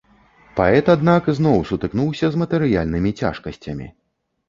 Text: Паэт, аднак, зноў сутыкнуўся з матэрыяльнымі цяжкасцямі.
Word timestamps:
Паэт, 0.59 0.89
аднак, 0.93 1.29
зноў 1.41 1.61
сутыкнуўся 1.73 2.25
з 2.35 2.43
матэрыяльнымі 2.45 3.15
цяжкасцямі. 3.25 3.97